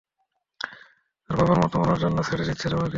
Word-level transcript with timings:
আর 1.29 1.35
বাবার 1.39 1.57
মতো 1.63 1.75
মরার 1.81 1.99
জন্য 1.99 2.17
ছেড়ে 2.23 2.43
দিচ্ছে 2.43 2.67
তোমাকে। 2.67 2.89